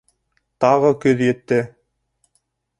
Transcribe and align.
Тағы 0.65 0.91
көҙ 1.05 1.23
етте. 1.27 1.61